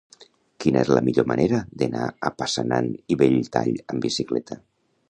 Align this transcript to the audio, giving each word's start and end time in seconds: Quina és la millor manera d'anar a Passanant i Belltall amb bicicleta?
Quina 0.63 0.79
és 0.85 0.89
la 0.97 1.03
millor 1.09 1.27
manera 1.31 1.59
d'anar 1.83 2.09
a 2.09 2.33
Passanant 2.41 2.91
i 3.17 3.21
Belltall 3.25 3.79
amb 3.87 4.07
bicicleta? 4.11 4.61